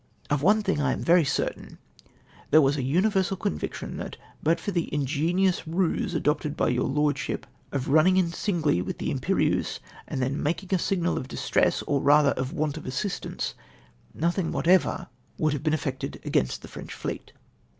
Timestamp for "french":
16.67-16.95